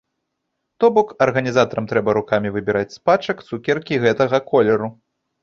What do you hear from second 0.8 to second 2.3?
То бок, арганізатарам трэба